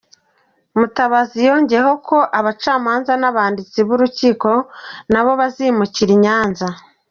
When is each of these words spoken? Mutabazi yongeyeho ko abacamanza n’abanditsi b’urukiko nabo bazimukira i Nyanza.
Mutabazi 0.77 1.37
yongeyeho 1.47 1.93
ko 2.07 2.17
abacamanza 2.39 3.13
n’abanditsi 3.21 3.79
b’urukiko 3.87 4.49
nabo 5.11 5.31
bazimukira 5.39 6.11
i 6.17 6.19
Nyanza. 6.25 6.67